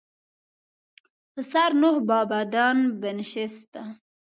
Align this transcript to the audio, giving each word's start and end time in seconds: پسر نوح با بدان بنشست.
پسر 1.33 1.69
نوح 1.81 1.97
با 2.07 2.19
بدان 2.29 2.77
بنشست. 3.01 3.73